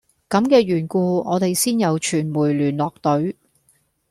[0.29, 3.37] 咁嘅緣故我哋先有傳媒聯絡隊